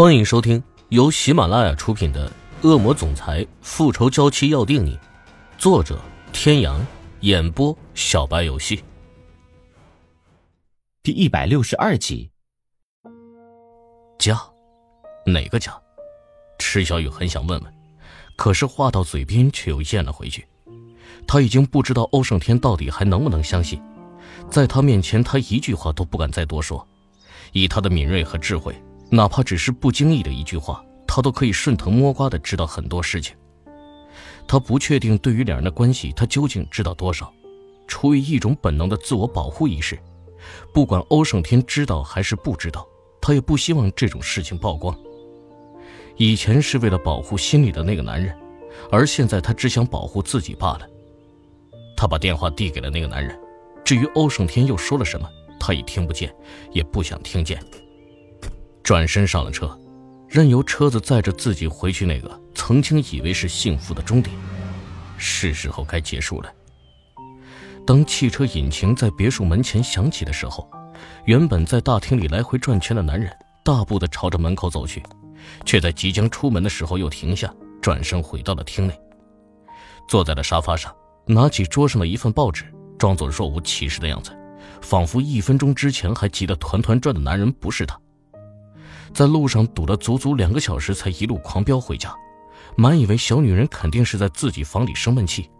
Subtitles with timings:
[0.00, 2.26] 欢迎收听由喜马拉雅出品的
[2.66, 4.96] 《恶魔总裁复仇娇妻要定你》，
[5.58, 6.00] 作者：
[6.32, 6.80] 天阳，
[7.20, 8.82] 演播：小白游戏。
[11.02, 12.30] 第一百六十二集。
[14.18, 14.40] 家，
[15.26, 15.78] 哪个家？
[16.58, 17.74] 池小雨很想问问，
[18.36, 20.46] 可是话到嘴边却又咽了回去。
[21.26, 23.78] 他已经不知道欧胜天到底还能不能相信，
[24.50, 26.88] 在他面前，他一句话都不敢再多说。
[27.52, 28.74] 以他的敏锐和智慧。
[29.10, 33.34] 哪怕只是不经意的一句话，他都可以顺藤摸瓜的知道很多事情。
[34.46, 37.32] 他不确定对于两人的关系，他究竟知道多少。
[37.86, 39.98] 出于一种本能的自我保护意识，
[40.72, 42.86] 不管欧胜天知道还是不知道，
[43.20, 44.96] 他也不希望这种事情曝光。
[46.16, 48.36] 以前是为了保护心里的那个男人，
[48.92, 50.86] 而现在他只想保护自己罢了。
[51.96, 53.36] 他把电话递给了那个男人，
[53.84, 56.32] 至于欧胜天又说了什么，他已听不见，
[56.70, 57.60] 也不想听见。
[58.90, 59.78] 转身上了车，
[60.28, 64.34] 任由车子载着自己回去那个曾经以为是幸福的终点。
[65.16, 66.52] 是时候该结束了。
[67.86, 70.68] 当汽车引擎在别墅门前响起的时候，
[71.24, 75.00] 原本在大厅里来回转圈的男人大步的朝着门口走去，
[75.64, 77.48] 却在即将出门的时候又停下，
[77.80, 79.00] 转身回到了厅内，
[80.08, 80.92] 坐在了沙发上，
[81.26, 82.64] 拿起桌上的一份报纸，
[82.98, 84.36] 装作若无其事的样子，
[84.82, 87.96] 仿佛一分钟之前还急得团团转的男人不是他。
[89.12, 92.14] 在路上堵了足足两个小时，才一路狂飙回家。
[92.76, 95.50] 满以为小女人肯定是在自己房里生闷气，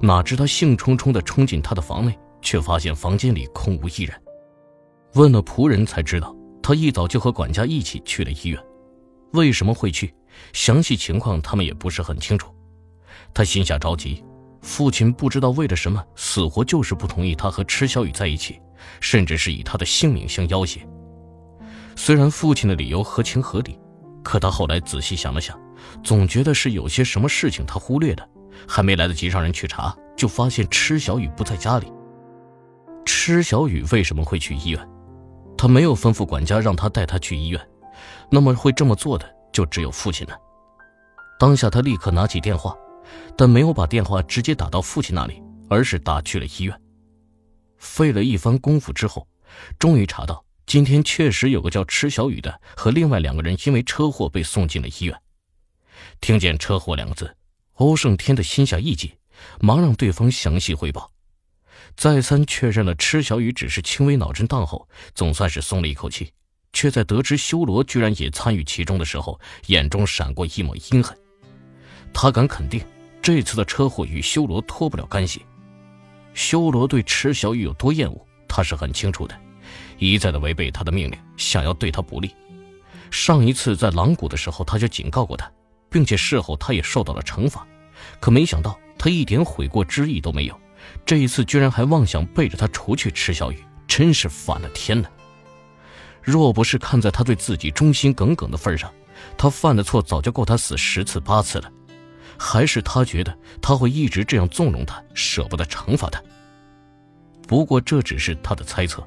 [0.00, 4.22] 哪知她兴冲冲地冲进她的房内，却发现房间里空无一人。
[5.14, 8.62] 问了仆人才知道，她一早就和管家一起去了医院。
[9.32, 10.14] 为什么会去？
[10.52, 12.52] 详细情况他们也不是很清楚。
[13.32, 14.24] 他心下着急，
[14.62, 18.60] 父亲不知道为了什么，死活就是不同意他和池小雨在一起，
[19.00, 20.80] 甚至是以他的性命相要挟。
[21.96, 23.78] 虽然父亲的理由合情合理，
[24.22, 25.58] 可他后来仔细想了想，
[26.02, 28.28] 总觉得是有些什么事情他忽略的，
[28.66, 31.92] 还没来得及让人去查，就发现池小雨不在家里。
[33.04, 34.88] 池小雨为什么会去医院？
[35.56, 37.68] 他没有吩咐管家让他带他去医院，
[38.30, 40.36] 那么会这么做的就只有父亲了。
[41.38, 42.76] 当下他立刻拿起电话，
[43.36, 46.80] 但没有把电话直接打到父亲那里，而是打去了医院。
[47.78, 49.26] 费了一番功夫之后，
[49.78, 50.44] 终于查到。
[50.74, 55.16] 今天确实有个叫池小雨的和另外两个人因为车祸被送进了医院。
[56.20, 57.32] 听见“车祸”两个字，
[57.74, 59.12] 欧胜天的心下一紧，
[59.60, 61.08] 忙让对方详细汇报。
[61.94, 66.32] 再三确认了池小雨只是轻微脑震荡后，总算是松了一口气。
[66.72, 71.16] 却在得知修罗居然也参与其中的时候，眼中闪过一抹阴狠。
[72.12, 72.84] 他敢肯定，
[73.22, 75.46] 这次的车祸与修罗脱不了干系。
[76.34, 79.40] 修罗对池小雨有多厌恶，他是很清楚的。
[79.98, 82.34] 一再的违背他的命令，想要对他不利。
[83.10, 85.50] 上一次在狼谷的时候，他就警告过他，
[85.88, 87.66] 并且事后他也受到了惩罚。
[88.20, 90.60] 可没想到他一点悔过之意都没有，
[91.06, 95.10] 这一次居然还妄想背着他除去吃小雨，真是反了天了。
[96.22, 98.92] 若不是看在他对自己忠心耿耿的份上，
[99.36, 101.70] 他犯的错早就够他死十次八次了。
[102.36, 106.20] 还是他觉得他会一直这样纵容他，舍不得惩罚他。
[107.46, 109.06] 不过这只是他的猜测。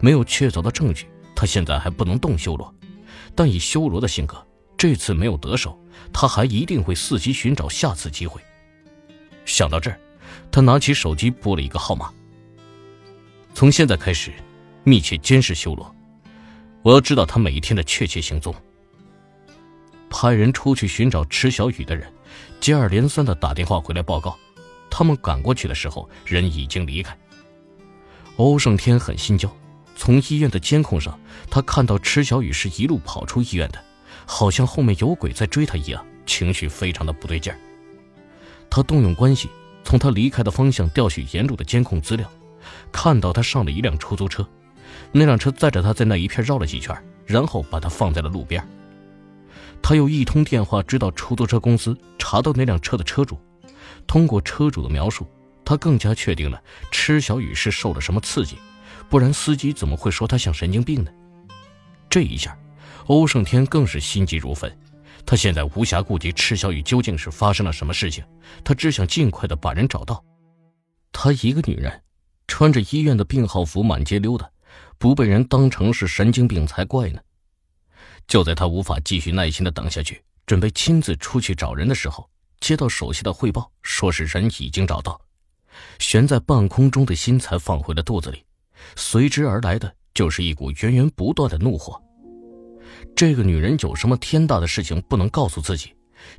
[0.00, 1.06] 没有确凿的证据，
[1.36, 2.74] 他现在还不能动修罗。
[3.34, 4.44] 但以修罗的性格，
[4.76, 5.78] 这次没有得手，
[6.12, 8.40] 他还一定会伺机寻找下次机会。
[9.44, 10.00] 想到这儿，
[10.50, 12.12] 他拿起手机拨了一个号码。
[13.54, 14.32] 从现在开始，
[14.84, 15.94] 密切监视修罗，
[16.82, 18.54] 我要知道他每一天的确切行踪。
[20.08, 22.12] 派人出去寻找池小雨的人，
[22.60, 24.36] 接二连三的打电话回来报告，
[24.90, 27.16] 他们赶过去的时候，人已经离开。
[28.36, 29.48] 欧胜天很心焦。
[30.00, 33.78] 从医院的监控上，他看到池小雨是一路跑出医院的，
[34.24, 37.58] 好像后面有鬼在追他一样，情绪非常的不对劲儿。
[38.70, 39.50] 他动用关系，
[39.84, 42.26] 从他离开的方向调取沿路的监控资料，
[42.90, 44.48] 看到他上了一辆出租车，
[45.12, 46.96] 那辆车载着他在那一片绕了几圈，
[47.26, 48.66] 然后把他放在了路边。
[49.82, 53.38] 他又一通电话知道出租车公司，查到那辆车的车主，
[54.06, 55.26] 通过车主的描述，
[55.62, 56.58] 他更加确定了
[56.90, 58.56] 池小雨是受了什么刺激。
[59.10, 61.10] 不然，司机怎么会说他像神经病呢？
[62.08, 62.56] 这一下，
[63.06, 64.72] 欧胜天更是心急如焚。
[65.26, 68.24] 他现在无暇顾及赤小雨究竟是发生了什么事情，
[68.62, 70.24] 他只想尽快的把人找到。
[71.10, 72.00] 她一个女人，
[72.46, 74.48] 穿着医院的病号服满街溜达，
[74.96, 77.20] 不被人当成是神经病才怪呢。
[78.28, 82.30] 就在他无法继续耐心的等下去，准备亲自出去找人的时候，
[82.60, 85.20] 接到手下的汇报，说是人已经找到，
[85.98, 88.44] 悬在半空中的心才放回了肚子里。
[88.96, 92.00] 随之而来的就是一股源源不断的怒火。
[93.16, 95.94] 这个女人有什么天大的事情不能告诉自己？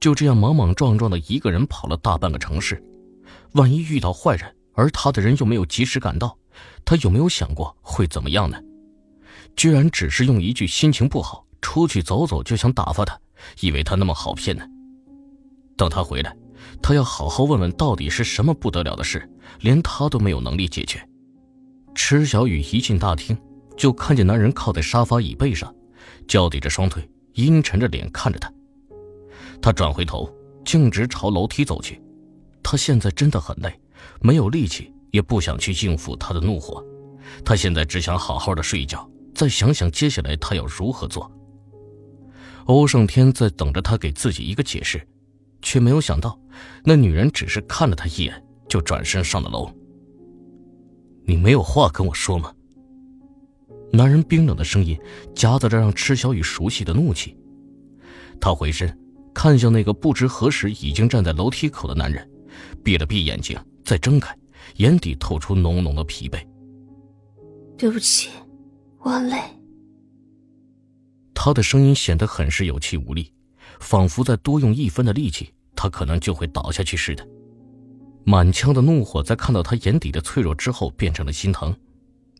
[0.00, 2.82] 就这样莽莽撞撞的一个人跑了大半个城市，
[3.52, 6.36] 万一遇到坏人，而他的人又没有及时赶到，
[6.84, 8.58] 他有没有想过会怎么样呢？
[9.54, 13.18] 居然只是用一句心情不好，出去走走就想打发他，
[13.60, 14.64] 以为他那么好骗呢？
[15.76, 16.34] 等他回来，
[16.82, 19.28] 他要好好问问到底是什么不得了的事，
[19.60, 21.06] 连他都没有能力解决。
[21.96, 23.36] 池小雨一进大厅，
[23.74, 25.74] 就看见男人靠在沙发椅背上，
[26.28, 27.02] 交叠着双腿，
[27.32, 28.52] 阴沉着脸看着他。
[29.62, 30.30] 他转回头，
[30.62, 32.00] 径直朝楼梯走去。
[32.62, 33.72] 他现在真的很累，
[34.20, 36.84] 没有力气，也不想去应付他的怒火。
[37.42, 41.28] 他现在只想好好的睡一觉，再想想接下来他要如何做。
[42.66, 45.04] 欧胜天在等着他给自己一个解释，
[45.62, 46.38] 却没有想到，
[46.84, 49.72] 那女人只是看了他一眼，就转身上了楼。
[51.26, 52.52] 你没有话跟我说吗？
[53.92, 54.98] 男人冰冷的声音
[55.34, 57.36] 夹杂着让池小雨熟悉的怒气。
[58.40, 58.96] 他回身。
[59.38, 62.26] 看向那个不知何时已经站在楼梯口的男人，
[62.82, 64.34] 闭了闭眼睛，再睁开，
[64.76, 66.42] 眼底透出浓浓的疲惫。
[67.76, 68.30] 对不起，
[69.00, 69.38] 我很累。
[71.34, 73.30] 他的声音显得很是有气无力，
[73.78, 77.28] 仿佛再多用一分的力气，他可能就会倒下去似的。
[78.28, 81.72] 满腔的怒火在看到他眼底的脆弱之后，变成了心疼。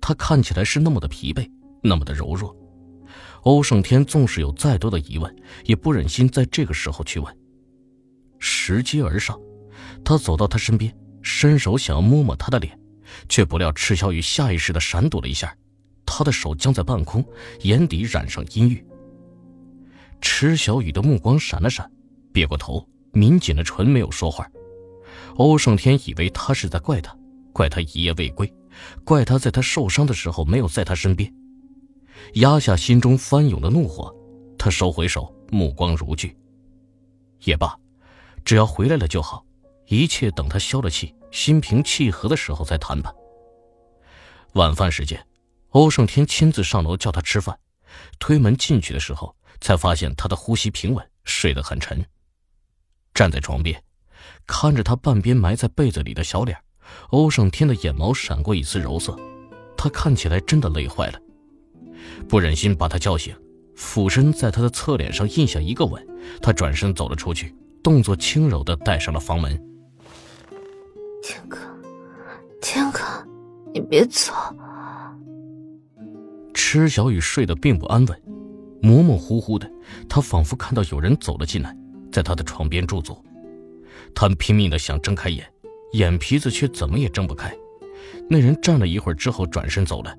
[0.00, 1.48] 他看起来是那么的疲惫，
[1.80, 2.54] 那么的柔弱。
[3.42, 5.32] 欧胜天纵使有再多的疑问，
[5.66, 7.38] 也不忍心在这个时候去问。
[8.40, 9.40] 拾阶而上，
[10.04, 10.92] 他走到他身边，
[11.22, 12.76] 伸手想要摸摸他的脸，
[13.28, 15.56] 却不料赤小雨下意识的闪躲了一下，
[16.04, 17.24] 他的手僵在半空，
[17.60, 18.84] 眼底染上阴郁。
[20.20, 21.88] 池小雨的目光闪了闪，
[22.32, 24.44] 别过头，抿紧了唇，没有说话。
[25.36, 27.16] 欧胜天以为他是在怪他，
[27.52, 28.52] 怪他一夜未归，
[29.04, 31.32] 怪他在他受伤的时候没有在他身边。
[32.34, 34.14] 压下心中翻涌的怒火，
[34.58, 36.34] 他收回手，目光如炬。
[37.44, 37.78] 也罢，
[38.44, 39.44] 只要回来了就好，
[39.86, 43.12] 一切等他消了气，心平气和的时候再谈吧。
[44.54, 45.24] 晚饭时间，
[45.70, 47.56] 欧胜天亲自上楼叫他吃饭，
[48.18, 52.04] 推门进去的时候，才发现他的呼吸平稳，睡得很沉。
[53.14, 53.80] 站在床边，
[54.46, 56.56] 看着他半边埋在被子里的小脸，
[57.10, 59.16] 欧胜天的眼眸闪过一丝柔色，
[59.76, 61.20] 他看起来真的累坏了。
[62.28, 63.34] 不忍心把他叫醒，
[63.76, 66.04] 俯身在他的侧脸上印下一个吻，
[66.40, 69.60] 他转身走了出去，动作轻柔的带上了房门。
[71.22, 71.58] 天哥，
[72.60, 73.00] 天哥，
[73.72, 74.32] 你别走。
[76.54, 78.22] 池小雨睡得并不安稳，
[78.82, 79.70] 模模糊糊的，
[80.08, 81.76] 他仿佛看到有人走了进来，
[82.10, 83.16] 在他的床边驻足。
[84.14, 85.46] 他拼命的想睁开眼，
[85.92, 87.54] 眼皮子却怎么也睁不开。
[88.28, 90.14] 那人站了一会儿之后转身走了。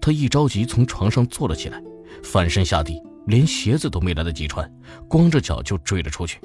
[0.00, 1.82] 他一着急，从床上坐了起来，
[2.22, 4.70] 翻身下地，连鞋子都没来得及穿，
[5.08, 6.38] 光着脚就追了出去。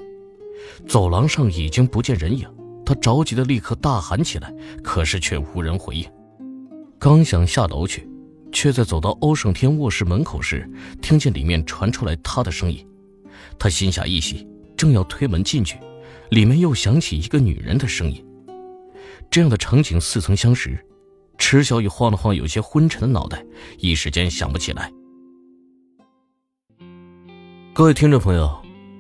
[0.87, 2.47] 走廊上已经不见人影，
[2.85, 4.53] 他着急的立刻大喊起来，
[4.83, 6.09] 可是却无人回应。
[6.97, 8.09] 刚想下楼去，
[8.51, 10.69] 却在走到欧胜天卧室门口时，
[11.01, 12.85] 听见里面传出来他的声音。
[13.59, 14.47] 他心下一喜，
[14.77, 15.77] 正要推门进去，
[16.33, 18.25] 里面又响起一个女人的声音。
[19.29, 20.83] 这样的场景似曾相识。
[21.37, 23.45] 池小雨晃了晃有些昏沉的脑袋，
[23.77, 24.91] 一时间想不起来。
[27.73, 28.49] 各位听众朋友，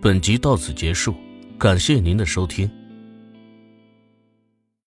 [0.01, 1.15] 本集到此结束，
[1.57, 2.69] 感谢您的收听。